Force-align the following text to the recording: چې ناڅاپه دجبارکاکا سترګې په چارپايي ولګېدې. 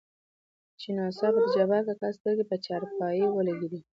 چې 0.79 0.89
ناڅاپه 0.97 1.39
دجبارکاکا 1.43 2.09
سترګې 2.17 2.45
په 2.49 2.55
چارپايي 2.65 3.25
ولګېدې. 3.29 3.79